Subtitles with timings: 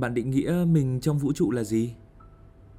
[0.00, 1.94] Bạn định nghĩa mình trong vũ trụ là gì?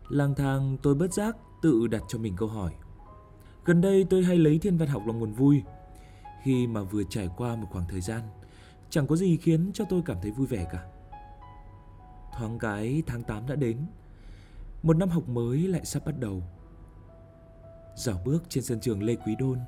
[0.09, 2.73] Lang thang tôi bất giác tự đặt cho mình câu hỏi.
[3.65, 5.61] Gần đây tôi hay lấy thiên văn học làm nguồn vui.
[6.43, 8.21] Khi mà vừa trải qua một khoảng thời gian,
[8.89, 10.83] chẳng có gì khiến cho tôi cảm thấy vui vẻ cả.
[12.37, 13.77] Thoáng cái tháng 8 đã đến,
[14.83, 16.43] một năm học mới lại sắp bắt đầu.
[17.95, 19.59] Dạo bước trên sân trường Lê Quý Đôn,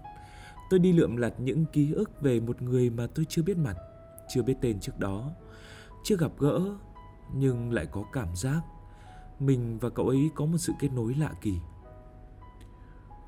[0.69, 3.77] tôi đi lượm lặt những ký ức về một người mà tôi chưa biết mặt,
[4.29, 5.31] chưa biết tên trước đó,
[6.03, 6.61] chưa gặp gỡ
[7.33, 8.61] nhưng lại có cảm giác
[9.39, 11.59] mình và cậu ấy có một sự kết nối lạ kỳ.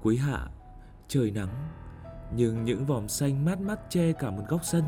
[0.01, 0.47] Cuối hạ,
[1.07, 1.69] trời nắng,
[2.35, 4.83] nhưng những vòm xanh mát mắt che cả một góc sân,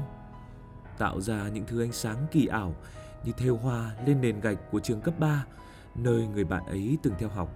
[0.97, 2.75] tạo ra những thứ ánh sáng kỳ ảo
[3.23, 5.45] như thêu hoa lên nền gạch của trường cấp 3,
[5.95, 7.49] nơi người bạn ấy từng theo học.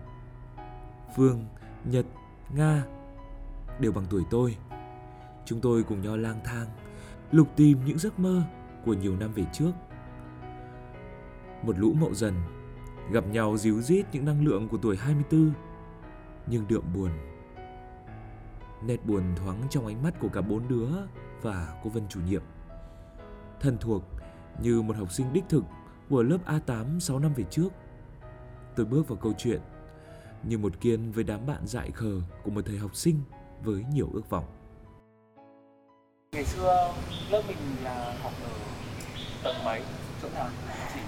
[1.15, 1.45] Phương,
[1.85, 2.05] Nhật,
[2.55, 2.83] Nga
[3.79, 4.57] đều bằng tuổi tôi.
[5.45, 6.67] Chúng tôi cùng nhau lang thang,
[7.31, 8.43] lục tìm những giấc mơ
[8.85, 9.71] của nhiều năm về trước.
[11.63, 12.33] Một lũ mậu dần
[13.11, 15.51] gặp nhau díu dít những năng lượng của tuổi 24
[16.47, 17.11] nhưng đượm buồn.
[18.83, 20.89] Nét buồn thoáng trong ánh mắt của cả bốn đứa
[21.41, 22.41] và cô Vân chủ nhiệm.
[23.59, 24.03] Thân thuộc
[24.61, 25.63] như một học sinh đích thực
[26.09, 27.69] của lớp A8 6 năm về trước.
[28.75, 29.61] Tôi bước vào câu chuyện
[30.43, 33.21] như một kiên với đám bạn dại khờ của một thời học sinh
[33.63, 34.45] với nhiều ước vọng.
[36.31, 36.93] Ngày xưa
[37.29, 38.49] lớp mình là học ở
[39.43, 39.81] tầng mấy,
[40.21, 40.49] chỗ nào?
[40.93, 40.99] Chỉ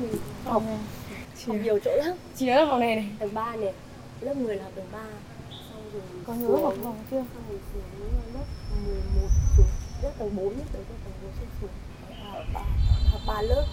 [0.00, 0.12] mình
[0.44, 0.62] học
[1.46, 2.16] học nhiều chỗ lắm.
[2.36, 3.08] Chỉ nhớ phòng này này.
[3.18, 3.72] Tầng 3 này
[4.20, 4.98] lớp 10 là học tầng 3
[5.50, 7.16] xong rồi có nhớ học phòng chưa?
[7.16, 7.82] Xong rồi xuống
[8.34, 8.44] lớp
[8.86, 9.66] 11 xuống.
[10.02, 11.70] Lớp tầng 4 nhất tới tầng 4 xuống xuống.
[12.32, 12.60] Học ba
[13.12, 13.64] học ba lớp.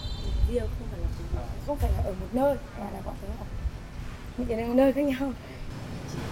[0.50, 3.28] Riêng không phải là cùng không phải là ở một nơi mà là bọn tớ
[3.38, 3.46] học.
[4.36, 5.32] Những cái nơi khác nhau.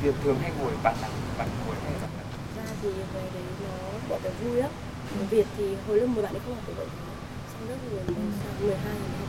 [0.03, 2.25] Việc thường hay ngồi bạn nào, bạn ngồi hay bạn nào?
[2.57, 4.71] ra thì về đấy nó bọn tớ vui lắm.
[5.31, 6.87] Việt thì hồi lớp 10 bạn ấy không học được vậy
[7.53, 9.29] xong lớp 10 sang 12 thì học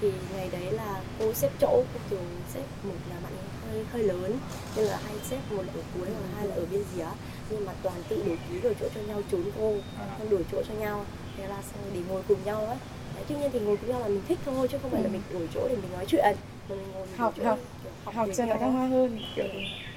[0.00, 3.84] thì ngày đấy là cô xếp chỗ cô thường xếp một là bạn ấy hơi
[3.92, 4.38] hơi lớn.
[4.76, 7.06] Nên là hay xếp một là ở cuối và hai là ở bên dưới
[7.50, 9.74] nhưng mà toàn tự đổi ký đổi chỗ cho nhau trốn cô
[10.18, 11.04] xong đổi chỗ cho nhau.
[11.36, 12.76] Thế là xong để ngồi cùng nhau ấy.
[13.14, 15.08] Đấy, tuy nhiên thì ngồi cùng nhau là mình thích thôi chứ không phải là
[15.08, 16.36] mình đổi chỗ để mình nói chuyện.
[16.68, 17.58] Mà mình ngồi mình học đổi học.
[17.82, 18.58] kiểu học cho nó nhau.
[18.60, 19.44] thăng hoa hơn kiểu.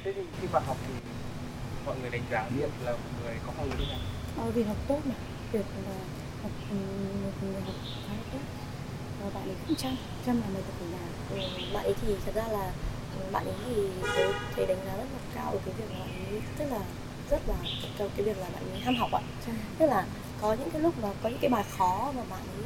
[0.04, 0.94] Thế thì khi mà học thì
[1.86, 4.00] mọi người đánh giá Việt là một người có học lực nào?
[4.38, 5.16] ờ, vì học tốt mà.
[5.52, 5.94] Việc là
[6.44, 6.76] học ừ,
[7.24, 7.76] một người học
[8.08, 8.14] khá
[9.24, 11.38] và bạn ấy cũng chăm chăm làm bài tập ở nhà Ừ,
[11.74, 12.72] bạn ấy thì thật ra là
[13.19, 13.74] ừ, bạn ấy thì
[14.16, 16.80] tớ thấy đánh giá rất là cao ở cái việc là bạn ấy rất là
[17.29, 17.56] rất là
[17.97, 19.22] cái, cái việc là bạn ấy ham học ạ.
[19.79, 20.06] Tức là
[20.41, 22.63] có những cái lúc mà có những cái bài khó mà bạn ấy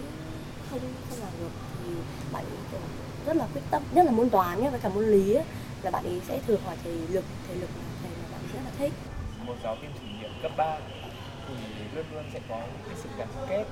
[0.70, 1.50] không không làm được
[1.84, 1.90] thì
[2.34, 2.80] bạn ấy kiểu
[3.26, 5.46] rất là quyết tâm nhất là môn toán nhé với cả môn lý ấy,
[5.84, 8.48] là bạn ấy sẽ thường hỏi thầy lực thầy lực là thầy mà bạn ấy
[8.54, 8.94] rất là thích.
[9.46, 10.78] Một giáo viên chủ nhiệm cấp 3
[11.48, 11.54] thì
[11.96, 13.66] luôn luôn sẽ có những cái sự gắn kết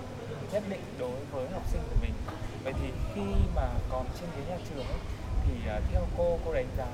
[0.51, 2.13] nhất định đối với học sinh của mình.
[2.63, 3.21] Vậy thì khi
[3.55, 4.99] mà còn trên ghế nhà trường ấy,
[5.45, 6.87] thì à, theo cô, cô đánh giá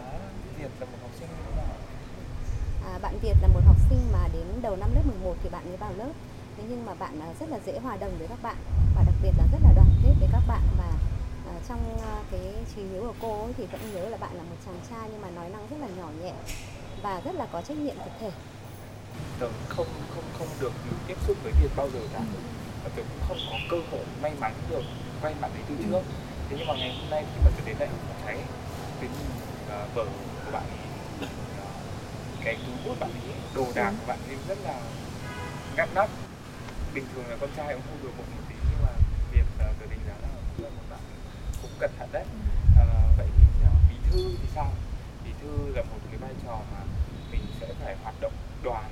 [0.57, 1.75] Việt là một học sinh như thế nào?
[2.85, 5.65] À, bạn Việt là một học sinh mà đến đầu năm lớp 11 thì bạn
[5.67, 6.11] mới vào lớp
[6.57, 8.55] Thế nhưng mà bạn à, rất là dễ hòa đồng với các bạn
[8.95, 10.91] và đặc biệt là rất là đoàn kết với các bạn và
[11.47, 11.99] à, trong
[12.31, 15.09] cái trí nhớ của cô ấy, thì vẫn nhớ là bạn là một chàng trai
[15.11, 16.33] nhưng mà nói năng rất là nhỏ nhẹ
[17.01, 18.31] và rất là có trách nhiệm tập thể
[19.39, 20.71] Tớ không không không được
[21.07, 22.21] tiếp xúc với Việt bao giờ cả.
[22.87, 24.83] Và tớ cũng không có cơ hội may mắn được
[25.21, 26.01] quen bạn ấy từ trước.
[26.49, 28.37] Thế nhưng mà ngày hôm nay khi mà tớ đến đây học cháy,
[29.01, 30.05] đến uh, vở
[30.45, 30.87] của bạn ấy,
[31.23, 31.29] uh,
[32.43, 34.81] cái túi bút bạn ấy, đồ đạc của bạn ấy rất là
[35.75, 36.09] ngăn nắp.
[36.93, 38.91] Bình thường là con trai cũng không được một tí nhưng mà
[39.31, 40.99] Việt uh, tớ đánh giá là cũng là một bạn
[41.61, 42.25] cũng cẩn thận đấy.
[42.77, 42.85] Ờ,
[43.17, 44.71] vậy thì uh, bí thư thì sao?
[45.25, 46.79] Bí thư là một cái vai trò mà
[47.31, 48.33] mình sẽ phải hoạt động
[48.63, 48.89] đoàn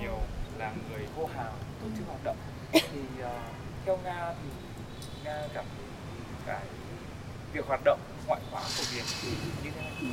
[0.00, 0.18] nhiều
[0.58, 2.36] là người hô hào tổ chức hoạt động
[2.72, 2.80] thì
[3.20, 3.26] uh,
[3.84, 4.48] theo nga thì
[5.24, 5.86] nga cảm thấy
[6.46, 6.62] cái
[7.52, 9.90] việc hoạt động ngoại khóa của việt thì như thế nào?
[10.00, 10.06] Ừ.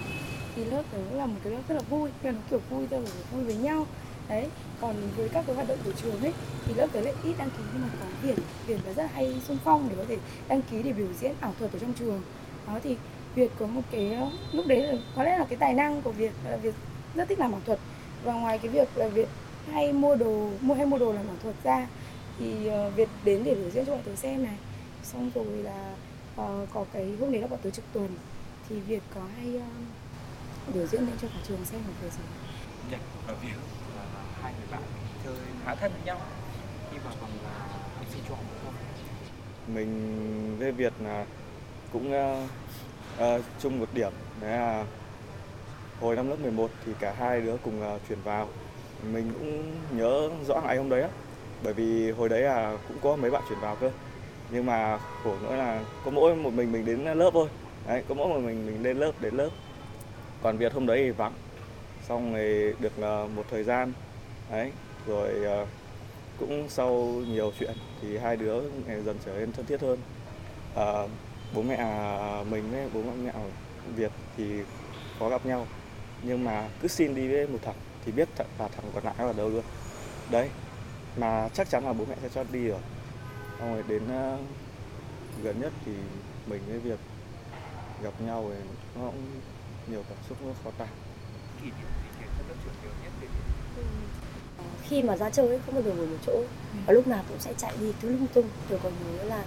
[0.55, 3.05] Thì lớp đó là một cái lớp rất là vui nhưng nó kiểu vui thôi
[3.31, 3.87] vui với nhau.
[4.29, 4.47] Đấy
[4.81, 6.33] còn với các cái hoạt động của trường ấy
[6.65, 8.35] thì lớp tới lại ít đăng ký nhưng mà có Việt
[8.67, 10.17] Việt là rất hay xung phong để có thể
[10.47, 12.21] đăng ký để biểu diễn ảo thuật ở trong trường.
[12.67, 12.97] Đó thì
[13.35, 16.11] Việt có một cái ờ, lúc đấy là có lẽ là cái tài năng của
[16.11, 16.73] Việt là Việt
[17.15, 17.79] rất thích làm ảo thuật.
[18.23, 19.27] Và ngoài cái việc là Việt
[19.71, 21.87] hay mua đồ mua hay mua đồ làm ảo thuật ra
[22.39, 24.57] thì ờ, Việt đến để biểu diễn cho bọn tớ xem này.
[25.03, 25.95] Xong rồi là
[26.35, 28.09] ờ, có cái hôm đấy là bọn tớ trực tuần.
[28.69, 29.67] Thì Việt có hay ờ,
[30.73, 32.25] biểu diễn lên cho cả trường xem một thời gian
[32.91, 33.57] nhật và việt
[33.95, 34.05] là
[34.41, 34.81] hai người bạn
[35.23, 35.35] chơi
[35.65, 36.21] khá thân với nhau.
[36.91, 37.67] Khi mà còn là
[37.97, 38.73] học sinh trung học phổ thông
[39.75, 41.25] mình với Việt là
[41.93, 42.47] cũng ờ,
[43.17, 44.11] ờ, chung một điểm.
[44.41, 44.85] Đấy là
[45.99, 48.49] hồi năm lớp 11 thì cả hai đứa cùng ờ, chuyển vào.
[49.13, 51.09] Mình cũng nhớ rõ ngày hôm đấy á
[51.63, 53.91] bởi vì hồi đấy là cũng có mấy bạn chuyển vào cơ.
[54.51, 57.49] Nhưng mà khổ nữa là có mỗi một mình mình đến lớp thôi.
[57.87, 59.49] Đấy có mỗi một mình mình lên lớp đến lớp.
[60.43, 61.33] Còn Việt hôm đấy thì vắng.
[62.07, 63.93] Xong rồi được là một thời gian.
[64.51, 64.71] Đấy
[65.07, 65.65] rồi ờ,
[66.39, 66.91] cũng sau
[67.27, 69.99] nhiều chuyện thì hai đứa ngày dần trở nên thân thiết hơn.
[70.75, 71.07] À,
[71.55, 71.77] bố mẹ
[72.49, 73.31] mình với bố mẹ
[73.95, 74.45] Việt thì
[75.19, 75.67] có gặp nhau.
[76.21, 77.75] Nhưng mà cứ xin đi với một thằng
[78.05, 79.63] thì biết th- là thằng còn lại ở đâu luôn.
[80.31, 80.49] Đấy
[81.17, 82.79] mà chắc chắn là bố mẹ sẽ cho đi rồi.
[83.59, 84.37] Xong rồi đến ờ,
[85.43, 85.91] gần nhất thì
[86.47, 86.99] mình với Việt
[88.03, 88.63] gặp nhau thì
[88.95, 89.25] nó cũng
[89.91, 90.87] nhiều cảm xúc nó khó tả.
[94.57, 96.43] Ờ, khi mà ra chơi ấy, không bao giờ ngồi một chỗ.
[96.85, 98.45] Và lúc nào cũng sẽ chạy đi cứ lung tung.
[98.69, 99.43] Rồi còn nhớ là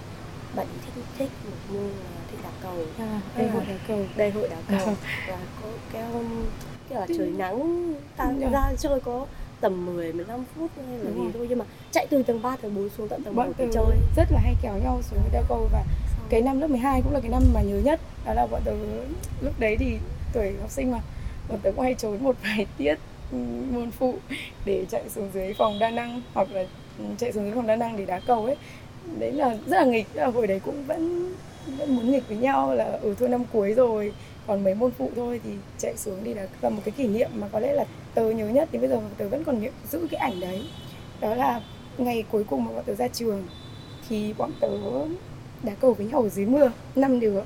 [0.55, 2.85] bạn ấy thích thích một môn là thích đá cầu.
[2.99, 4.05] À, đây hội đá cầu.
[4.15, 4.95] Đại hội đá cầu.
[5.27, 6.45] Và có cái hôm
[6.89, 7.93] kiểu là trời nắng.
[8.17, 8.49] Ta Dạ.
[8.49, 9.25] ra chơi có
[9.61, 12.75] tầm 10 15 phút hay là gì thôi nhưng mà chạy từ tầng 3 tầng
[12.75, 13.85] 4 xuống tận tầng 1 bọn để chơi.
[14.15, 15.83] rất là hay kéo nhau xuống đá cầu và
[16.17, 17.99] Xong cái năm lớp 12 cũng là cái năm mà nhớ nhất.
[18.25, 18.71] Đó là bọn tớ
[19.41, 19.97] lúc đấy thì
[20.33, 20.99] tuổi học sinh mà
[21.49, 22.95] bọn tớ cũng hay trốn một vài tiết
[23.31, 23.37] ừ,
[23.71, 24.15] môn phụ
[24.65, 26.65] để chạy xuống dưới phòng đa năng hoặc là
[26.97, 28.55] ừ, chạy xuống dưới phòng đa năng để đá cầu ấy.
[29.19, 31.33] Đấy là rất là nghịch là hồi đấy cũng vẫn
[31.77, 34.13] vẫn muốn nghịch với nhau là ở thua năm cuối rồi
[34.47, 37.29] còn mấy môn phụ thôi thì chạy xuống đi đá là một cái kỷ niệm
[37.33, 37.85] mà có lẽ là
[38.19, 40.69] tớ nhớ nhất đến bây giờ tớ vẫn còn nhớ, giữ cái ảnh đấy.
[41.19, 41.61] Đó là
[41.97, 43.47] ngày cuối cùng mà bọn tớ ra trường
[44.09, 44.67] thì bọn tớ
[45.63, 47.41] đá cầu với nhau ở dưới mưa năm đứa.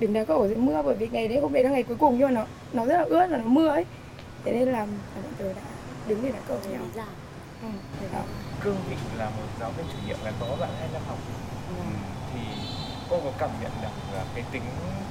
[0.00, 1.96] Đứng đá cầu ở dưới mưa bởi vì ngày đấy hôm đấy là ngày cuối
[1.96, 3.84] cùng nhưng mà nó nó rất là ướt và nó mưa ấy.
[4.44, 4.86] Thế nên là là
[5.22, 5.62] bọn tớ đã
[6.08, 6.82] đứng để đá cầu với nhau.
[6.96, 7.06] Ra
[7.62, 7.68] ừ,
[8.60, 11.18] cương vị là một giáo viên chủ nhiệm gắn bó bạn hai năm học
[11.68, 11.74] ừ,
[12.34, 12.40] thì
[13.10, 14.62] cô có cảm nhận được là cái tính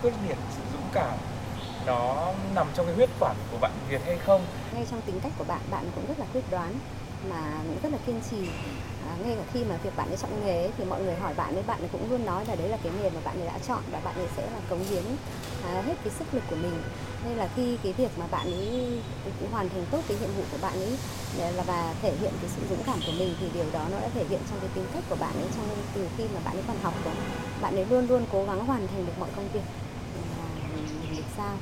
[0.02, 1.18] quyết liệt sự dũng cảm
[1.86, 4.42] nó nằm trong cái huyết quản của bạn Việt hay không?
[4.74, 6.74] Ngay trong tính cách của bạn bạn cũng rất là quyết đoán
[7.30, 8.50] mà cũng rất là kiên trì.
[9.10, 11.34] À, ngay cả khi mà việc bạn ấy chọn nghề ấy, thì mọi người hỏi
[11.38, 13.48] bạn ấy bạn ấy cũng luôn nói là đấy là cái nghề mà bạn ấy
[13.48, 15.04] đã chọn và bạn ấy sẽ là cống hiến
[15.66, 16.82] à, hết cái sức lực của mình.
[17.26, 19.02] Nên là khi cái việc mà bạn ấy
[19.40, 20.98] cũng hoàn thành tốt cái nhiệm vụ của bạn ấy
[21.56, 24.10] là và thể hiện cái sự dũng cảm của mình thì điều đó nó đã
[24.14, 26.64] thể hiện trong cái tính cách của bạn ấy trong từ khi mà bạn ấy
[26.68, 27.14] còn học rồi.
[27.62, 29.64] Bạn ấy luôn luôn cố gắng hoàn thành được mọi công việc
[31.38, 31.58] giao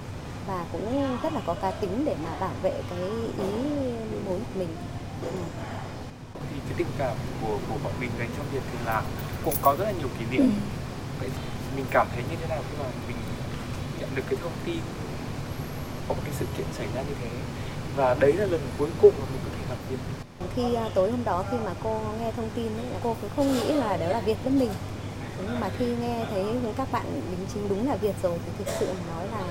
[0.48, 3.64] và cũng rất là có cá tính để mà bảo vệ cái ý
[4.26, 4.70] muốn của mình.
[5.24, 5.30] Ừ.
[6.50, 9.04] thì cái tình cảm của của bọn mình dành cho Việt thì là
[9.46, 10.52] cũng có rất là nhiều kỷ niệm.
[11.20, 11.30] Vậy
[11.76, 13.18] mình cảm thấy như thế nào khi mà mình
[14.00, 14.80] nhận được cái thông tin
[16.08, 17.30] có một cái sự kiện xảy ra như thế?
[17.96, 19.98] Và đấy là lần cuối cùng mà mình có thể gặp Việt.
[20.56, 23.54] Khi à, tối hôm đó khi mà cô nghe thông tin ấy, cô cũng không
[23.54, 24.70] nghĩ là đó là Việt với mình
[25.48, 26.44] nhưng mà khi nghe thấy
[26.78, 29.44] các bạn đính chính đúng là Việt rồi thì thực sự mà nói là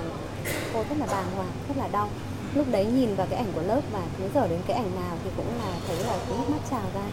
[0.73, 2.09] cô rất là bàng hoàng, rất là đau.
[2.55, 5.17] Lúc đấy nhìn vào cái ảnh của lớp và cứ giờ đến cái ảnh nào
[5.23, 7.05] thì cũng là thấy là cứ nước mắt trào ra.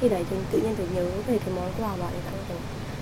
[0.00, 2.58] Khi đấy thì tự nhiên tôi nhớ về cái món quà bạn ấy tặng tôi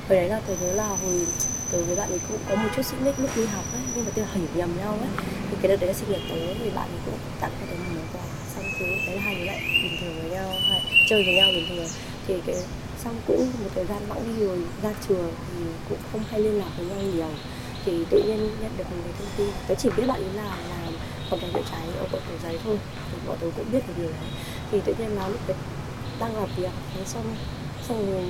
[0.08, 1.26] hồi đấy là tôi nhớ là hồi
[1.72, 4.04] tôi với bạn ấy cũng có một chút xích mích lúc đi học ấy, nhưng
[4.04, 5.24] mà tôi hiểu nhầm nhau ấy.
[5.50, 7.78] Thì cái đợt đấy là sinh nhật tớ thì bạn ấy cũng tặng cho tôi
[7.78, 8.22] một món quà.
[8.54, 11.48] Xong cứ đấy là hai đứa lại bình thường với nhau hay chơi với nhau
[11.54, 11.88] bình thường.
[12.26, 12.56] Thì cái
[13.08, 16.58] xong cũng một thời gian bẵng đi rồi ra trường thì cũng không hay liên
[16.58, 17.28] lạc với nhau nhiều.
[17.84, 20.56] Thì tự nhiên nhận được một cái thông tin tớ chỉ biết bạn ấy là
[20.70, 20.92] làm
[21.30, 22.78] phòng cháy chữa cháy ở quận cầu giấy thôi
[23.12, 24.30] thì bọn tớ cũng biết được điều đấy.
[24.70, 25.56] Thì tự nhiên là lúc đấy
[26.20, 27.24] đang làm việc thế xong
[27.88, 28.24] xong rồi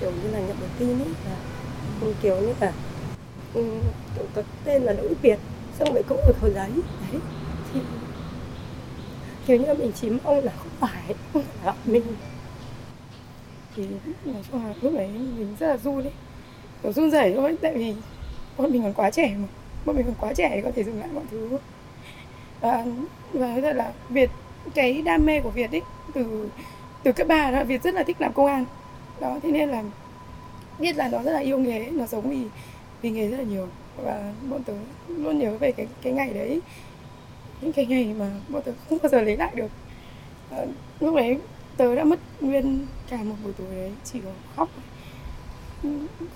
[0.00, 1.36] kiểu như là nhận được tin ấy là
[2.00, 2.72] ừ, kiểu như là
[3.54, 3.64] ừ,
[4.14, 5.38] kiểu có tên là Đỗ Việt
[5.78, 6.70] xong rồi cũng ở cầu giấy.
[7.12, 7.20] Đấy
[7.74, 7.80] thì
[9.46, 12.02] kiểu như là mình chỉ mong là không phải không phải là mình
[13.76, 13.86] thì
[14.24, 16.12] nói chung là lúc đấy mình rất là run ấy.
[16.82, 17.94] Kiểu run rẩy thôi tại vì
[18.56, 19.48] bọn mình còn quá trẻ mà.
[19.84, 21.58] Bọn mình còn quá trẻ để có thể dừng lại mọi thứ.
[22.60, 22.84] Và,
[23.32, 24.30] và nói thật là Việt
[24.74, 25.82] cái đam mê của Việt ấy
[26.14, 26.48] từ
[27.02, 28.64] từ cấp ba đó Việt rất là thích làm công an.
[29.20, 29.82] Đó thế nên là
[30.78, 32.38] biết là nó rất là yêu nghề nó sống vì
[33.02, 33.68] vì nghề rất là nhiều.
[34.04, 34.72] Và bọn tớ
[35.08, 36.60] luôn nhớ về cái cái ngày đấy.
[37.60, 39.70] Những cái ngày mà bọn tớ không bao giờ lấy lại được.
[40.50, 40.58] À,
[41.00, 41.38] lúc đấy
[41.76, 44.68] tớ đã mất nguyên cả một buổi tối đấy chỉ có khóc.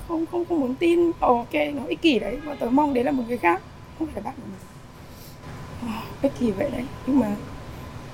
[0.08, 1.12] Không không không muốn tin.
[1.20, 3.62] Ồ, ok nó ích kỷ đấy bọn tớ mong đấy là một người khác
[3.98, 4.60] không phải là bạn của mình.
[5.94, 7.36] Ờ, ích kỷ vậy đấy nhưng mà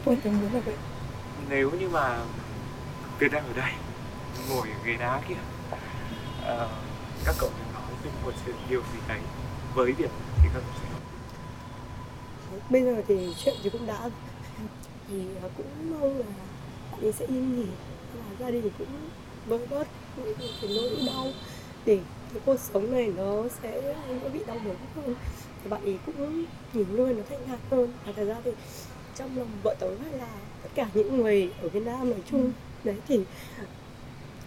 [0.04, 0.74] tôi tớ muốn là vậy.
[1.48, 2.18] Nếu như mà
[3.18, 3.72] Việt đang ở đây
[4.50, 5.34] ngồi ở ghế đá kia
[6.44, 6.68] ờ,
[7.24, 9.20] các cậu đừng nói về một sự điều gì đấy
[9.74, 10.10] với Việt
[10.42, 11.00] thì các cậu sẽ nói.
[12.70, 14.10] Bây giờ thì chuyện thì cũng đã
[15.08, 15.24] thì
[15.56, 16.26] cũng mong là
[16.96, 17.66] bạn ấy sẽ yên nghỉ.
[18.14, 18.88] Và gia đình cũng
[19.48, 19.86] bớt bớt
[20.16, 21.26] những cái nỗi đau.
[21.84, 21.98] Để
[22.32, 25.14] cái cuộc sống này nó sẽ không có bị đau đớn hơn.
[25.62, 27.92] Thì bạn ấy cũng nghỉ ngơi nó thanh thản hơn.
[28.06, 28.50] Và thật ra thì
[29.14, 30.28] trong lòng vợ tớ hay là
[30.62, 32.52] tất cả những người ở Việt Nam nói chung
[32.84, 33.20] đấy thì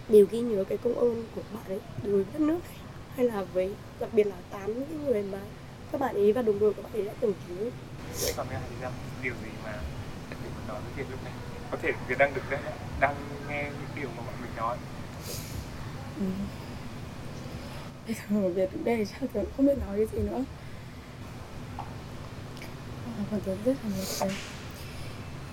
[0.08, 2.78] đều ghi nhớ cái công ơn của bạn ấy đối với đất nước này.
[3.16, 5.38] Hay là với đặc biệt là tám những người mà
[5.92, 7.70] các bạn ấy và đồng đội của bạn ấy đã từng cứu.
[8.22, 8.86] Vậy còn nghe thì
[9.22, 9.78] điều gì mà
[10.30, 11.32] để mình nói với Việt lúc này
[11.70, 12.62] có thể Việt đang được đang,
[13.00, 13.14] đang
[13.48, 14.76] nghe những điều mà bọn mình nói.
[16.18, 16.24] Ừ.
[18.06, 20.44] bây giờ Việt đứng đây chắc tôi không biết nói cái gì nữa.
[23.30, 24.30] Còn tôi rất là nhiều cái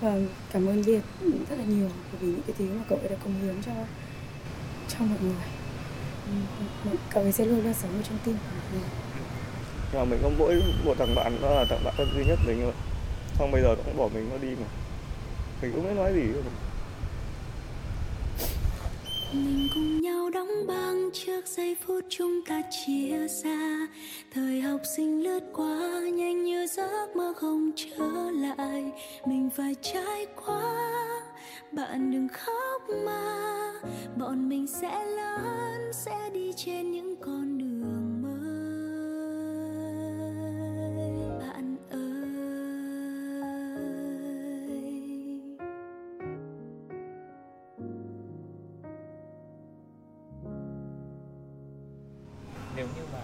[0.00, 0.16] và
[0.52, 1.00] cảm ơn Việt
[1.50, 3.72] rất là nhiều bởi vì những cái thứ mà cậu ấy đã cống hiến cho
[4.88, 5.44] cho mọi người.
[7.10, 8.88] Cậu ấy sẽ luôn luôn sống ở trong tim của mọi người.
[9.92, 12.38] Nhưng mà mình có mỗi một thằng bạn đó là thằng bạn thân duy nhất
[12.46, 12.72] mình thôi.
[13.38, 14.66] Xong bây giờ nó cũng bỏ mình nó đi mà
[15.62, 16.42] mình cũng biết nói gì đâu
[19.32, 23.86] mình cùng nhau đóng băng trước giây phút chúng ta chia xa.
[24.34, 28.92] Thời học sinh lướt qua, nhanh như giấc mơ không trở lại.
[29.26, 30.94] Mình phải trải qua,
[31.72, 33.72] bạn đừng khóc mà.
[34.16, 37.57] Bọn mình sẽ lớn, sẽ đi trên những con
[52.78, 53.18] nếu như mà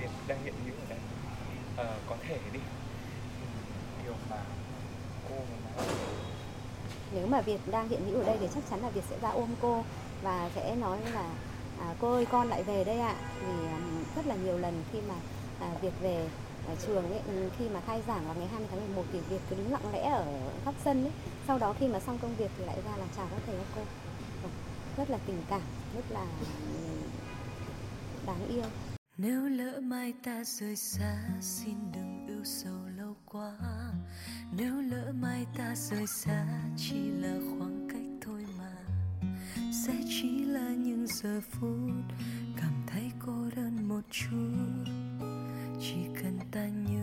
[0.00, 0.98] Việt đang hiện hữu ở đây
[1.76, 2.60] ờ, có thể đi
[4.04, 4.36] điều mà
[5.28, 5.86] cô mà nói
[7.14, 9.28] nếu mà Việt đang hiện hữu ở đây thì chắc chắn là Việt sẽ ra
[9.28, 9.84] ôm cô
[10.22, 11.30] và sẽ nói là
[11.80, 14.98] à, cô ơi con lại về đây ạ vì um, rất là nhiều lần khi
[15.08, 15.14] mà
[15.60, 16.28] à, Việt về
[16.68, 19.40] ở trường ấy, ừ, khi mà khai giảng vào ngày 20 tháng 11 thì Việt
[19.50, 20.24] cứ đứng lặng lẽ ở
[20.64, 21.12] góc sân ấy.
[21.46, 23.66] Sau đó khi mà xong công việc thì lại ra là chào các thầy các
[23.76, 23.82] cô.
[24.42, 24.52] Vâng,
[24.96, 25.62] rất là tình cảm,
[25.94, 26.46] rất là ừ,
[28.26, 28.64] đáng yêu.
[29.18, 33.52] Nếu lỡ mai ta rời xa, Xin đừng ưu sầu lâu quá.
[34.56, 36.46] Nếu lỡ mai ta rời xa,
[36.76, 38.72] Chỉ là khoảng cách thôi mà.
[39.86, 41.90] Sẽ chỉ là những giờ phút,
[42.56, 44.84] Cảm thấy cô đơn một chút.
[45.80, 46.99] Chỉ cần ta nhớ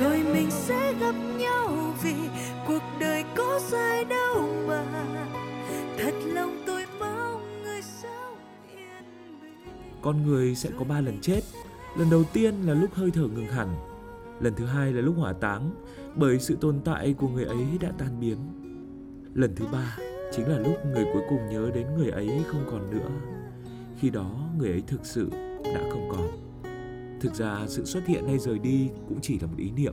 [0.00, 2.14] rồi mình sẽ gặp nhau vì
[2.66, 4.84] cuộc đời có dài đâu mà
[5.98, 8.36] thật lòng tôi mong người sống
[8.76, 9.04] yên
[9.42, 9.56] bình
[10.02, 11.40] Con người sẽ có ba lần chết.
[11.96, 13.68] Lần đầu tiên là lúc hơi thở ngừng hẳn.
[14.40, 15.70] Lần thứ hai là lúc hỏa táng,
[16.14, 18.38] bởi sự tồn tại của người ấy đã tan biến.
[19.34, 19.96] Lần thứ ba
[20.32, 23.10] chính là lúc người cuối cùng nhớ đến người ấy không còn nữa.
[23.98, 25.30] Khi đó người ấy thực sự
[25.64, 26.49] đã không còn.
[27.20, 29.92] Thực ra sự xuất hiện hay rời đi cũng chỉ là một ý niệm.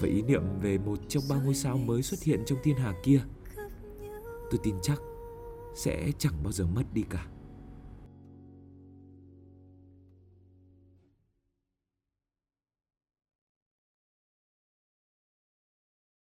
[0.00, 2.94] Và ý niệm về một trong ba ngôi sao mới xuất hiện trong thiên hà
[3.02, 3.20] kia,
[4.50, 5.00] tôi tin chắc
[5.74, 7.26] sẽ chẳng bao giờ mất đi cả.